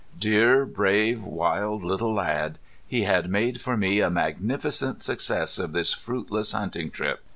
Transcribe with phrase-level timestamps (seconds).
[0.19, 2.57] Dear, brave, wild, little lad!
[2.87, 7.21] He had made for me a magnificent success of this fruitless hunting trip.